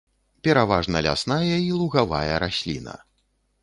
Пераважна 0.47 1.03
лясная 1.09 1.55
і 1.67 1.71
лугавая 1.83 2.35
расліна. 2.49 2.93